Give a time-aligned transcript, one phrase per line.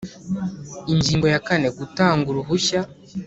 [0.93, 2.81] Ingingo ya kane Gutanga uruhushya